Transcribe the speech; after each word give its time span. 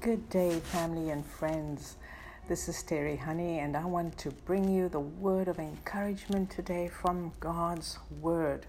Good 0.00 0.30
day, 0.30 0.60
family 0.60 1.10
and 1.10 1.26
friends. 1.26 1.96
This 2.46 2.68
is 2.68 2.84
Terry 2.84 3.16
Honey, 3.16 3.58
and 3.58 3.76
I 3.76 3.84
want 3.84 4.16
to 4.18 4.30
bring 4.30 4.72
you 4.72 4.88
the 4.88 5.00
word 5.00 5.48
of 5.48 5.58
encouragement 5.58 6.50
today 6.52 6.86
from 6.86 7.32
God's 7.40 7.98
Word. 8.20 8.66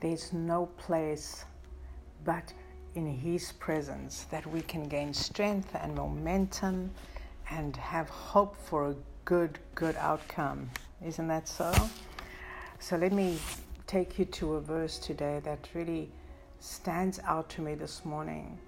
There's 0.00 0.32
no 0.32 0.66
place 0.76 1.44
but 2.24 2.52
in 2.96 3.06
His 3.06 3.52
presence 3.52 4.24
that 4.32 4.44
we 4.48 4.60
can 4.62 4.88
gain 4.88 5.14
strength 5.14 5.76
and 5.80 5.94
momentum 5.94 6.90
and 7.50 7.76
have 7.76 8.08
hope 8.08 8.56
for 8.56 8.88
a 8.88 8.96
good, 9.24 9.60
good 9.76 9.94
outcome. 9.94 10.68
Isn't 11.06 11.28
that 11.28 11.46
so? 11.46 11.72
So, 12.80 12.96
let 12.96 13.12
me 13.12 13.38
take 13.86 14.18
you 14.18 14.24
to 14.24 14.54
a 14.54 14.60
verse 14.60 14.98
today 14.98 15.40
that 15.44 15.68
really 15.72 16.10
stands 16.58 17.20
out 17.24 17.48
to 17.50 17.62
me 17.62 17.76
this 17.76 18.04
morning 18.04 18.58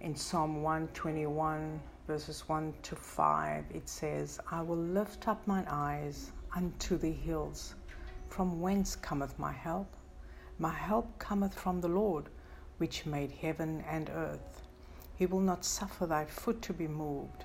in 0.00 0.16
Psalm 0.16 0.62
121, 0.62 1.78
verses 2.06 2.48
1 2.48 2.72
to 2.82 2.96
5, 2.96 3.64
it 3.74 3.88
says, 3.88 4.40
I 4.50 4.62
will 4.62 4.76
lift 4.76 5.28
up 5.28 5.46
mine 5.46 5.66
eyes 5.68 6.32
unto 6.56 6.96
the 6.96 7.12
hills, 7.12 7.74
from 8.28 8.60
whence 8.60 8.96
cometh 8.96 9.38
my 9.38 9.52
help? 9.52 9.94
My 10.58 10.72
help 10.72 11.18
cometh 11.18 11.54
from 11.54 11.80
the 11.80 11.88
Lord, 11.88 12.30
which 12.78 13.04
made 13.04 13.30
heaven 13.30 13.84
and 13.88 14.10
earth. 14.14 14.62
He 15.16 15.26
will 15.26 15.40
not 15.40 15.66
suffer 15.66 16.06
thy 16.06 16.24
foot 16.24 16.62
to 16.62 16.72
be 16.72 16.88
moved. 16.88 17.44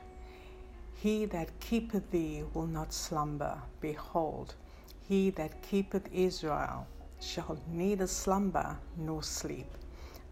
He 0.93 1.25
that 1.25 1.59
keepeth 1.59 2.09
thee 2.09 2.43
will 2.53 2.67
not 2.67 2.93
slumber. 2.93 3.61
Behold, 3.81 4.55
he 5.01 5.29
that 5.31 5.61
keepeth 5.61 6.07
Israel 6.13 6.87
shall 7.19 7.59
neither 7.69 8.07
slumber 8.07 8.77
nor 8.97 9.21
sleep. 9.23 9.71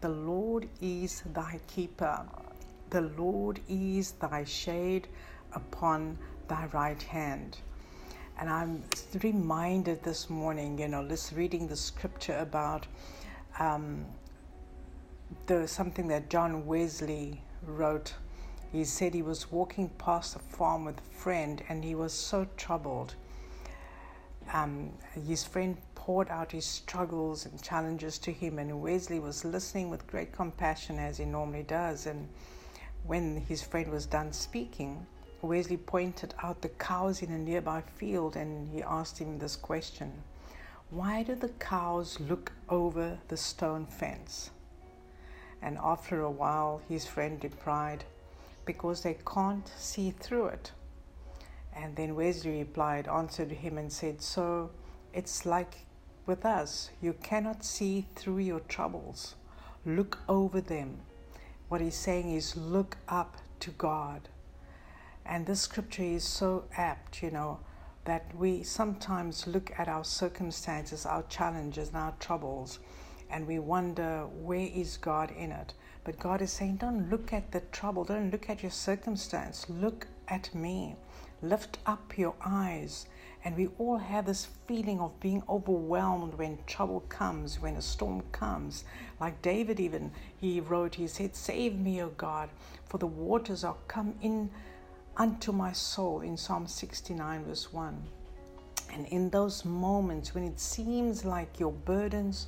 The 0.04 0.10
Lord 0.10 0.68
is 0.82 1.24
thy 1.34 1.62
keeper. 1.66 2.26
The 2.90 3.04
Lord 3.18 3.62
is 3.70 4.12
thy 4.12 4.44
shade 4.44 5.08
upon 5.54 6.18
thy 6.50 6.66
right 6.74 7.02
hand. 7.02 7.60
And 8.38 8.50
I'm 8.50 8.84
reminded 9.24 10.04
this 10.04 10.30
morning, 10.30 10.78
you 10.78 10.90
know, 10.90 11.08
this 11.08 11.32
reading 11.32 11.70
the 11.70 11.78
scripture 11.78 12.38
about 12.40 12.86
um, 13.60 14.06
the 15.46 15.70
something 15.70 16.10
that 16.10 16.30
John 16.30 16.66
Wesley 16.66 17.42
wrote. 17.66 18.14
He 18.74 18.84
said 18.84 19.14
he 19.14 19.22
was 19.22 19.54
walking 19.54 19.88
past 19.88 20.36
a 20.36 20.40
farm 20.40 20.84
with 20.84 20.98
a 20.98 21.18
friend, 21.18 21.64
and 21.70 21.82
he 21.82 21.96
was 21.96 22.12
so 22.12 22.46
troubled. 22.58 23.16
Um, 24.52 24.92
his 25.26 25.46
friend 25.46 25.78
poured 26.04 26.28
out 26.28 26.52
his 26.52 26.66
struggles 26.66 27.46
and 27.46 27.64
challenges 27.64 28.18
to 28.18 28.30
him, 28.30 28.60
and 28.60 28.82
Wesley 28.82 29.20
was 29.20 29.46
listening 29.46 29.90
with 29.90 30.06
great 30.06 30.34
compassion 30.34 31.00
as 31.00 31.18
he 31.18 31.24
normally 31.24 31.64
does. 31.64 32.08
And 32.08 32.28
when 33.06 33.38
his 33.38 33.64
friend 33.64 33.90
was 33.90 34.06
done 34.06 34.34
speaking, 34.34 35.08
Wesley 35.42 35.78
pointed 35.78 36.34
out 36.44 36.62
the 36.62 36.68
cows 36.68 37.22
in 37.22 37.32
a 37.32 37.38
nearby 37.38 37.84
field 37.96 38.36
and 38.36 38.70
he 38.74 38.84
asked 38.84 39.18
him 39.18 39.40
this 39.40 39.56
question 39.56 40.12
Why 40.90 41.24
do 41.24 41.36
the 41.36 41.54
cows 41.72 42.20
look 42.20 42.52
over 42.68 43.18
the 43.30 43.38
stone 43.38 43.86
fence? 43.86 44.52
And 45.62 45.78
after 45.82 46.20
a 46.20 46.30
while, 46.30 46.82
his 46.90 47.06
friend 47.06 47.42
replied, 47.42 48.04
Because 48.66 49.04
they 49.04 49.16
can't 49.26 49.72
see 49.78 50.12
through 50.12 50.48
it. 50.48 50.74
And 51.74 51.96
then 51.96 52.16
Wesley 52.16 52.60
replied, 52.60 53.08
answered 53.08 53.52
him, 53.52 53.78
and 53.78 53.90
said, 53.90 54.22
So 54.22 54.70
it's 55.14 55.46
like 55.46 55.78
with 56.26 56.46
us. 56.46 56.90
You 57.02 57.14
cannot 57.22 57.64
see 57.64 58.06
through 58.16 58.40
your 58.40 58.62
troubles, 58.62 59.36
look 59.86 60.20
over 60.28 60.62
them. 60.62 61.00
What 61.70 61.82
he's 61.82 61.96
saying 61.96 62.34
is, 62.34 62.56
look 62.56 62.98
up 63.08 63.38
to 63.62 63.72
God. 63.72 64.30
And 65.26 65.46
this 65.46 65.62
scripture 65.62 66.04
is 66.04 66.24
so 66.24 66.66
apt, 66.78 67.24
you 67.24 67.32
know, 67.32 67.60
that 68.06 68.36
we 68.36 68.64
sometimes 68.64 69.48
look 69.48 69.72
at 69.78 69.88
our 69.88 70.04
circumstances, 70.04 71.06
our 71.06 71.24
challenges, 71.24 71.90
and 71.90 71.98
our 71.98 72.14
troubles, 72.20 72.80
and 73.30 73.48
we 73.48 73.60
wonder, 73.60 74.28
where 74.42 74.70
is 74.74 74.98
God 74.98 75.32
in 75.32 75.52
it? 75.52 75.74
But 76.04 76.20
God 76.20 76.42
is 76.42 76.52
saying, 76.52 76.78
don't 76.78 77.10
look 77.10 77.32
at 77.32 77.52
the 77.52 77.62
trouble, 77.72 78.04
don't 78.04 78.30
look 78.30 78.50
at 78.50 78.62
your 78.62 78.72
circumstance, 78.72 79.66
look 79.70 80.08
at 80.28 80.54
me. 80.54 80.96
Lift 81.42 81.78
up 81.86 82.18
your 82.18 82.36
eyes 82.46 83.06
and 83.46 83.58
we 83.58 83.68
all 83.78 83.98
have 83.98 84.26
this 84.26 84.48
feeling 84.68 85.00
of 85.00 85.20
being 85.20 85.44
overwhelmed 85.50 86.34
when 86.36 86.58
trouble 86.66 87.02
comes, 87.10 87.62
when 87.62 87.76
a 87.76 87.82
storm 87.82 88.22
comes. 88.32 88.86
Like 89.20 89.42
David, 89.42 89.80
even, 89.80 90.12
he 90.38 90.62
wrote, 90.62 90.96
he 90.96 91.08
said, 91.08 91.36
Save 91.36 91.78
me, 91.78 92.02
O 92.02 92.10
God, 92.10 92.50
for 92.86 92.98
the 92.98 93.08
waters 93.08 93.64
are 93.64 93.76
come 93.88 94.16
in 94.22 94.50
unto 95.18 95.52
my 95.52 95.74
soul, 95.74 96.22
in 96.22 96.38
Psalm 96.38 96.68
69, 96.68 97.44
verse 97.44 97.74
1. 97.74 98.02
And 98.94 99.08
in 99.08 99.30
those 99.30 99.66
moments 99.66 100.34
when 100.34 100.44
it 100.44 100.60
seems 100.60 101.26
like 101.26 101.60
your 101.60 101.72
burdens 101.72 102.48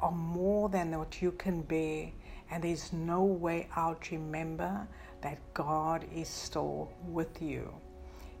are 0.00 0.12
more 0.12 0.68
than 0.68 0.96
what 0.96 1.20
you 1.20 1.32
can 1.32 1.62
bear, 1.62 2.10
and 2.50 2.62
there's 2.62 2.92
no 2.92 3.24
way 3.24 3.68
out, 3.74 4.10
remember 4.10 4.86
that 5.22 5.38
God 5.54 6.04
is 6.14 6.28
still 6.28 6.92
with 7.08 7.42
you. 7.42 7.72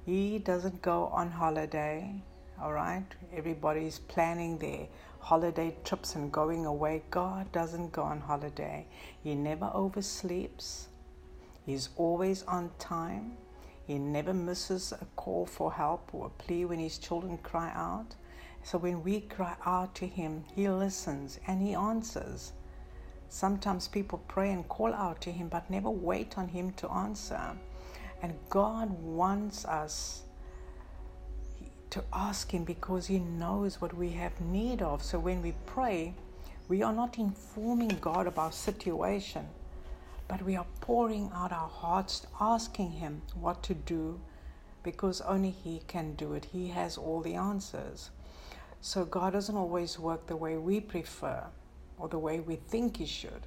He 0.06 0.38
doesn't 0.38 0.82
go 0.82 1.06
on 1.06 1.32
holiday, 1.32 2.22
all 2.62 2.72
right? 2.72 3.04
Everybody's 3.34 3.98
planning 3.98 4.56
their 4.56 4.86
holiday 5.18 5.76
trips 5.82 6.14
and 6.14 6.30
going 6.30 6.64
away. 6.64 7.02
God 7.10 7.50
doesn't 7.50 7.90
go 7.90 8.02
on 8.02 8.20
holiday. 8.20 8.86
He 9.24 9.34
never 9.34 9.66
oversleeps. 9.74 10.86
He's 11.64 11.88
always 11.96 12.44
on 12.44 12.70
time. 12.78 13.32
He 13.84 13.98
never 13.98 14.32
misses 14.32 14.92
a 14.92 15.06
call 15.16 15.44
for 15.44 15.72
help 15.72 16.14
or 16.14 16.26
a 16.26 16.42
plea 16.42 16.66
when 16.66 16.78
his 16.78 16.98
children 16.98 17.36
cry 17.38 17.72
out. 17.74 18.14
So 18.62 18.78
when 18.78 19.02
we 19.02 19.22
cry 19.22 19.56
out 19.66 19.96
to 19.96 20.06
him, 20.06 20.44
he 20.54 20.68
listens 20.68 21.40
and 21.48 21.60
he 21.60 21.74
answers. 21.74 22.52
Sometimes 23.28 23.88
people 23.88 24.22
pray 24.28 24.52
and 24.52 24.68
call 24.68 24.94
out 24.94 25.20
to 25.22 25.32
him 25.32 25.48
but 25.48 25.68
never 25.68 25.90
wait 25.90 26.38
on 26.38 26.46
him 26.46 26.70
to 26.74 26.88
answer. 26.92 27.56
And 28.22 28.34
God 28.48 28.90
wants 29.02 29.64
us 29.64 30.22
to 31.90 32.04
ask 32.12 32.50
Him 32.50 32.64
because 32.64 33.06
He 33.06 33.18
knows 33.18 33.80
what 33.80 33.94
we 33.94 34.10
have 34.10 34.40
need 34.40 34.82
of. 34.82 35.02
So 35.02 35.18
when 35.18 35.42
we 35.42 35.54
pray, 35.66 36.14
we 36.68 36.82
are 36.82 36.92
not 36.92 37.18
informing 37.18 37.96
God 38.00 38.26
of 38.26 38.38
our 38.38 38.52
situation, 38.52 39.46
but 40.28 40.42
we 40.42 40.56
are 40.56 40.66
pouring 40.80 41.30
out 41.34 41.52
our 41.52 41.68
hearts, 41.68 42.26
asking 42.40 42.92
Him 42.92 43.22
what 43.34 43.62
to 43.64 43.74
do 43.74 44.20
because 44.82 45.20
only 45.22 45.50
He 45.50 45.82
can 45.86 46.14
do 46.14 46.34
it. 46.34 46.46
He 46.46 46.68
has 46.68 46.96
all 46.96 47.20
the 47.20 47.34
answers. 47.34 48.10
So 48.80 49.04
God 49.04 49.32
doesn't 49.32 49.56
always 49.56 49.98
work 49.98 50.26
the 50.26 50.36
way 50.36 50.56
we 50.56 50.80
prefer 50.80 51.44
or 51.98 52.08
the 52.08 52.18
way 52.18 52.40
we 52.40 52.56
think 52.56 52.98
He 52.98 53.06
should. 53.06 53.46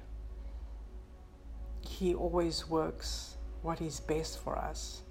He 1.80 2.14
always 2.14 2.68
works 2.68 3.36
what 3.62 3.80
is 3.80 4.00
best 4.00 4.42
for 4.42 4.56
us. 4.56 5.02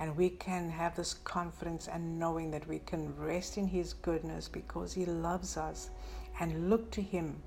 And 0.00 0.16
we 0.16 0.30
can 0.30 0.70
have 0.70 0.96
this 0.96 1.14
confidence 1.14 1.88
and 1.88 2.18
knowing 2.18 2.50
that 2.50 2.66
we 2.66 2.80
can 2.80 3.16
rest 3.16 3.56
in 3.56 3.66
His 3.66 3.92
goodness 3.92 4.48
because 4.48 4.92
He 4.92 5.06
loves 5.06 5.56
us 5.56 5.90
and 6.40 6.68
look 6.68 6.90
to 6.92 7.02
Him 7.02 7.42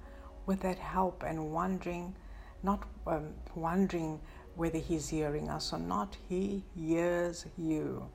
with 0.46 0.62
that 0.62 0.80
help 0.80 1.24
and 1.24 1.52
wondering, 1.52 2.16
not 2.64 2.84
um, 3.06 3.34
wondering 3.56 4.20
whether 4.56 4.78
He's 4.80 5.10
hearing 5.10 5.50
us 5.50 5.74
or 5.74 5.80
not. 5.80 6.16
He 6.30 6.64
hears 6.76 7.46
you. 7.58 8.10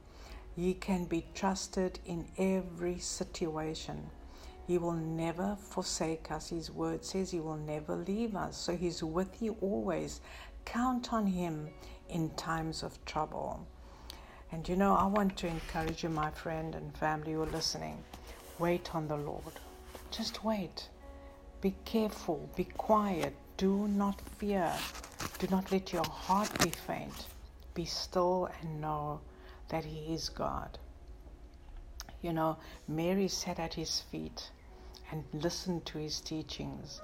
He 0.56 0.74
can 0.74 1.04
be 1.04 1.26
trusted 1.34 1.98
in 2.06 2.26
every 2.38 2.98
situation. 2.98 4.10
He 4.66 4.78
will 4.78 4.92
never 4.92 5.56
forsake 5.56 6.30
us. 6.30 6.48
His 6.48 6.70
word 6.70 7.04
says 7.04 7.30
He 7.30 7.40
will 7.40 7.56
never 7.56 7.96
leave 7.96 8.34
us. 8.34 8.56
So 8.56 8.76
He's 8.76 9.02
with 9.02 9.42
you 9.42 9.56
always. 9.60 10.20
Count 10.64 11.12
on 11.12 11.26
Him 11.26 11.68
in 12.12 12.28
times 12.30 12.82
of 12.82 13.02
trouble. 13.06 13.66
And 14.52 14.68
you 14.68 14.76
know, 14.76 14.94
I 14.94 15.06
want 15.06 15.36
to 15.38 15.46
encourage 15.46 16.02
you, 16.02 16.10
my 16.10 16.30
friend 16.30 16.74
and 16.74 16.94
family 16.96 17.32
who 17.32 17.42
are 17.42 17.46
listening 17.46 18.04
wait 18.58 18.94
on 18.94 19.08
the 19.08 19.16
Lord. 19.16 19.58
Just 20.10 20.44
wait. 20.44 20.88
Be 21.62 21.74
careful, 21.86 22.50
be 22.54 22.64
quiet, 22.64 23.34
do 23.56 23.88
not 23.88 24.20
fear, 24.38 24.72
do 25.38 25.46
not 25.50 25.72
let 25.72 25.92
your 25.92 26.04
heart 26.04 26.50
be 26.62 26.70
faint. 26.70 27.26
Be 27.72 27.86
still 27.86 28.50
and 28.60 28.80
know 28.80 29.20
that 29.68 29.84
He 29.84 30.12
is 30.12 30.28
God. 30.28 30.78
You 32.20 32.34
know, 32.34 32.58
Mary 32.86 33.28
sat 33.28 33.58
at 33.58 33.74
His 33.74 34.00
feet 34.00 34.50
and 35.10 35.24
listened 35.32 35.86
to 35.86 35.98
His 35.98 36.20
teachings, 36.20 37.00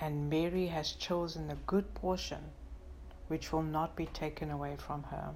and 0.00 0.30
Mary 0.30 0.68
has 0.68 0.92
chosen 0.92 1.50
a 1.50 1.56
good 1.66 1.92
portion 1.94 2.52
which 3.28 3.52
will 3.52 3.62
not 3.62 3.96
be 3.96 4.06
taken 4.06 4.50
away 4.50 4.76
from 4.76 5.02
her. 5.04 5.34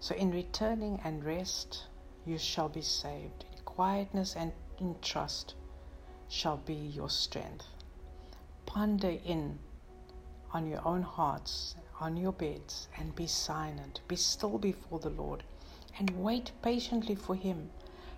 So, 0.00 0.14
in 0.14 0.30
returning 0.30 1.00
and 1.04 1.24
rest, 1.24 1.84
you 2.24 2.38
shall 2.38 2.68
be 2.68 2.82
saved. 2.82 3.44
In 3.52 3.58
quietness 3.64 4.36
and 4.36 4.52
in 4.78 4.96
trust 5.00 5.54
shall 6.28 6.58
be 6.58 6.74
your 6.74 7.10
strength. 7.10 7.66
Ponder 8.66 9.18
in 9.24 9.58
on 10.52 10.66
your 10.66 10.86
own 10.86 11.02
hearts, 11.02 11.74
on 12.00 12.16
your 12.16 12.32
beds 12.32 12.88
and 12.96 13.14
be 13.14 13.26
silent. 13.26 14.00
Be 14.08 14.16
still 14.16 14.58
before 14.58 14.98
the 14.98 15.10
Lord 15.10 15.42
and 15.98 16.22
wait 16.22 16.52
patiently 16.62 17.14
for 17.14 17.34
him. 17.34 17.70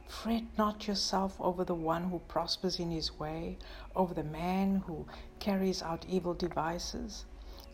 Fret 0.06 0.44
not 0.58 0.86
yourself 0.86 1.40
over 1.40 1.64
the 1.64 1.74
one 1.74 2.10
who 2.10 2.18
prospers 2.20 2.78
in 2.78 2.90
his 2.90 3.18
way, 3.18 3.56
over 3.94 4.12
the 4.12 4.24
man 4.24 4.82
who 4.86 5.06
carries 5.38 5.82
out 5.82 6.04
evil 6.08 6.34
devices. 6.34 7.24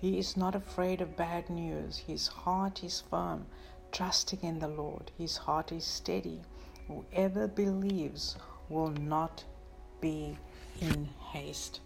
He 0.01 0.19
is 0.19 0.37
not 0.37 0.55
afraid 0.55 1.01
of 1.01 1.17
bad 1.17 1.49
news. 1.49 1.97
His 1.97 2.27
heart 2.27 2.85
is 2.85 3.01
firm, 3.01 3.47
trusting 3.93 4.41
in 4.43 4.59
the 4.59 4.69
Lord. 4.69 5.11
His 5.17 5.39
heart 5.39 5.73
is 5.73 5.85
steady. 5.85 6.43
Whoever 6.87 7.49
believes 7.49 8.37
will 8.69 8.91
not 8.91 9.43
be 10.01 10.37
in 10.81 11.09
haste. 11.33 11.81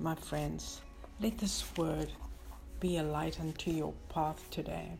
My 0.00 0.14
friends, 0.14 0.80
let 1.20 1.38
this 1.38 1.64
word 1.76 2.12
be 2.80 2.96
a 2.96 3.02
light 3.02 3.40
unto 3.40 3.70
your 3.70 3.92
path 4.08 4.48
today. 4.50 4.92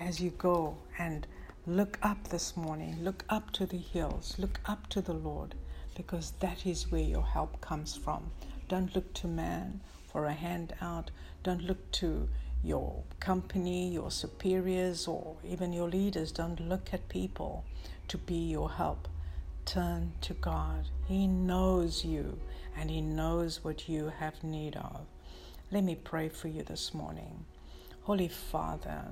As 0.00 0.20
you 0.20 0.30
go 0.30 0.78
and 0.98 1.26
look 1.66 1.98
up 2.02 2.28
this 2.28 2.56
morning, 2.56 2.96
look 3.02 3.24
up 3.28 3.52
to 3.52 3.66
the 3.66 3.78
hills, 3.78 4.34
look 4.38 4.58
up 4.66 4.88
to 4.88 5.00
the 5.00 5.12
Lord, 5.12 5.54
because 5.94 6.32
that 6.40 6.66
is 6.66 6.90
where 6.90 7.02
your 7.02 7.24
help 7.24 7.60
comes 7.60 7.94
from. 7.94 8.30
Don't 8.68 8.94
look 8.94 9.12
to 9.14 9.28
man 9.28 9.80
for 10.18 10.26
a 10.26 10.32
handout. 10.32 11.12
Don't 11.44 11.62
look 11.62 11.92
to 11.92 12.28
your 12.64 13.04
company, 13.20 13.88
your 13.88 14.10
superiors, 14.10 15.06
or 15.06 15.36
even 15.48 15.72
your 15.72 15.88
leaders. 15.88 16.32
Don't 16.32 16.58
look 16.58 16.92
at 16.92 17.08
people 17.08 17.64
to 18.08 18.18
be 18.18 18.34
your 18.34 18.68
help. 18.68 19.06
Turn 19.64 20.10
to 20.22 20.34
God. 20.34 20.88
He 21.06 21.28
knows 21.28 22.04
you 22.04 22.36
and 22.76 22.90
He 22.90 23.00
knows 23.00 23.62
what 23.62 23.88
you 23.88 24.10
have 24.18 24.42
need 24.42 24.74
of. 24.74 25.06
Let 25.70 25.84
me 25.84 25.94
pray 25.94 26.28
for 26.28 26.48
you 26.48 26.64
this 26.64 26.92
morning. 26.92 27.44
Holy 28.02 28.26
Father, 28.26 29.04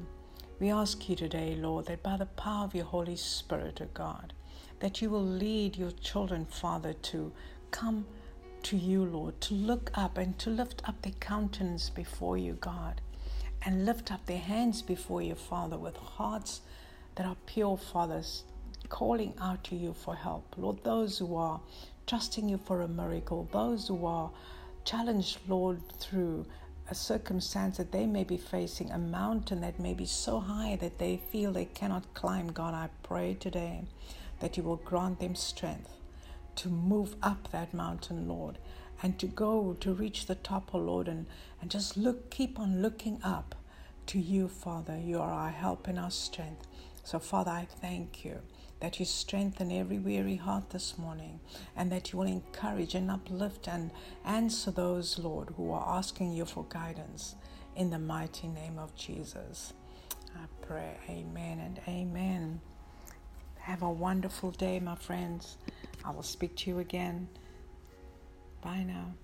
we 0.58 0.72
ask 0.72 1.08
you 1.08 1.14
today, 1.14 1.54
Lord, 1.54 1.86
that 1.86 2.02
by 2.02 2.16
the 2.16 2.26
power 2.26 2.64
of 2.64 2.74
your 2.74 2.86
Holy 2.86 3.14
Spirit, 3.14 3.80
O 3.80 3.86
God, 3.94 4.32
that 4.80 5.00
you 5.00 5.08
will 5.08 5.24
lead 5.24 5.76
your 5.76 5.92
children, 5.92 6.46
Father, 6.46 6.94
to 6.94 7.30
come 7.70 8.06
to 8.66 8.76
you, 8.76 9.04
Lord, 9.04 9.40
to 9.42 9.54
look 9.54 9.92
up 9.94 10.18
and 10.18 10.36
to 10.40 10.50
lift 10.50 10.82
up 10.88 11.00
their 11.02 11.12
countenance 11.20 11.88
before 11.88 12.36
you, 12.36 12.54
God, 12.54 13.00
and 13.64 13.86
lift 13.86 14.10
up 14.10 14.26
their 14.26 14.40
hands 14.40 14.82
before 14.82 15.22
you, 15.22 15.36
Father, 15.36 15.78
with 15.78 15.96
hearts 15.96 16.62
that 17.14 17.26
are 17.26 17.36
pure, 17.46 17.76
fathers, 17.76 18.42
calling 18.88 19.34
out 19.40 19.62
to 19.62 19.76
you 19.76 19.92
for 19.92 20.16
help. 20.16 20.56
Lord, 20.56 20.82
those 20.82 21.16
who 21.18 21.36
are 21.36 21.60
trusting 22.08 22.48
you 22.48 22.58
for 22.58 22.80
a 22.80 22.88
miracle, 22.88 23.48
those 23.52 23.86
who 23.86 24.04
are 24.04 24.32
challenged, 24.84 25.38
Lord, 25.46 25.80
through 26.00 26.44
a 26.90 26.94
circumstance 26.96 27.76
that 27.76 27.92
they 27.92 28.04
may 28.04 28.24
be 28.24 28.36
facing, 28.36 28.90
a 28.90 28.98
mountain 28.98 29.60
that 29.60 29.78
may 29.78 29.94
be 29.94 30.06
so 30.06 30.40
high 30.40 30.74
that 30.80 30.98
they 30.98 31.20
feel 31.30 31.52
they 31.52 31.66
cannot 31.66 32.14
climb. 32.14 32.48
God, 32.48 32.74
I 32.74 32.88
pray 33.04 33.34
today 33.38 33.84
that 34.40 34.56
you 34.56 34.64
will 34.64 34.82
grant 34.84 35.20
them 35.20 35.36
strength 35.36 35.92
to 36.56 36.68
move 36.68 37.16
up 37.22 37.50
that 37.52 37.74
mountain, 37.74 38.28
Lord, 38.28 38.58
and 39.02 39.18
to 39.18 39.26
go 39.26 39.74
to 39.80 39.92
reach 39.94 40.26
the 40.26 40.34
top, 40.36 40.70
oh 40.74 40.78
Lord, 40.78 41.08
and, 41.08 41.26
and 41.60 41.70
just 41.70 41.96
look, 41.96 42.30
keep 42.30 42.58
on 42.58 42.82
looking 42.82 43.20
up 43.22 43.54
to 44.06 44.18
you, 44.18 44.48
Father. 44.48 44.98
You 44.98 45.20
are 45.20 45.32
our 45.32 45.50
help 45.50 45.86
and 45.88 45.98
our 45.98 46.10
strength. 46.10 46.66
So, 47.04 47.18
Father, 47.18 47.50
I 47.52 47.66
thank 47.80 48.24
you 48.24 48.40
that 48.80 48.98
you 49.00 49.06
strengthen 49.06 49.72
every 49.72 49.98
weary 49.98 50.36
heart 50.36 50.70
this 50.70 50.98
morning 50.98 51.40
and 51.76 51.90
that 51.92 52.12
you 52.12 52.18
will 52.18 52.26
encourage 52.26 52.94
and 52.94 53.10
uplift 53.10 53.68
and 53.68 53.90
answer 54.24 54.70
those, 54.70 55.18
Lord, 55.18 55.50
who 55.56 55.72
are 55.72 55.98
asking 55.98 56.32
you 56.32 56.44
for 56.44 56.66
guidance 56.68 57.36
in 57.76 57.90
the 57.90 57.98
mighty 57.98 58.48
name 58.48 58.78
of 58.78 58.94
Jesus. 58.96 59.72
I 60.34 60.46
pray, 60.66 60.96
Amen 61.08 61.60
and 61.60 61.80
Amen. 61.88 62.60
Have 63.60 63.82
a 63.82 63.90
wonderful 63.90 64.50
day, 64.52 64.80
my 64.80 64.94
friends. 64.94 65.56
I 66.06 66.10
will 66.10 66.22
speak 66.22 66.54
to 66.56 66.70
you 66.70 66.78
again. 66.78 67.28
Bye 68.62 68.84
now. 68.86 69.14